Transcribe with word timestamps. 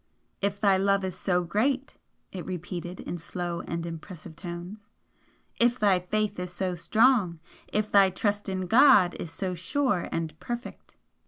"If 0.41 0.59
thy 0.59 0.77
love 0.77 1.05
is 1.05 1.15
so 1.15 1.43
great!" 1.43 1.95
it 2.31 2.43
repeated, 2.43 3.01
in 3.01 3.19
slow 3.19 3.61
and 3.67 3.85
impressive 3.85 4.35
tones 4.35 4.89
"If 5.59 5.77
thy 5.77 5.99
faith 5.99 6.39
is 6.39 6.51
so 6.51 6.73
strong! 6.73 7.39
If 7.67 7.91
thy 7.91 8.09
trust 8.09 8.49
in 8.49 8.65
God 8.65 9.13
is 9.19 9.29
so 9.31 9.53
sure 9.53 10.09
and 10.11 10.39
perfect!" 10.39 10.95